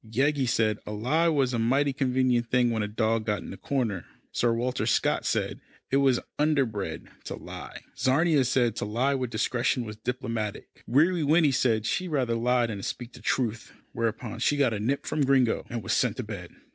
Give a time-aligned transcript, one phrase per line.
[0.03, 3.57] Yeggie said a lie was a mighty convenient thing when a dog got in a
[3.57, 4.03] corner.
[4.31, 7.83] Sir Walter Scott said it was underbred to lie.
[7.95, 10.69] Czarina said to lie with discretion was diplomatic.
[10.87, 15.05] Weary Winnie said she'd rather lie than speak the truth, whereupon she got a nip
[15.05, 16.49] from Gringo, and was sent to bed.